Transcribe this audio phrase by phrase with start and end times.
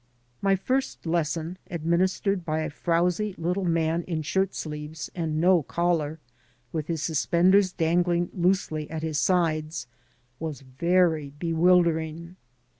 [0.41, 6.17] My first lesson, administered by a frowsy little man in shirt sleeves and no coUar,
[6.71, 9.85] with his suspenders dan gling loosely at his sides,
[10.39, 12.35] was very bewildering.